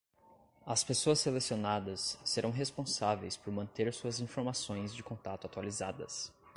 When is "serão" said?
2.25-2.49